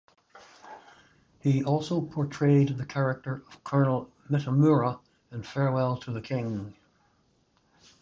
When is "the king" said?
6.11-6.73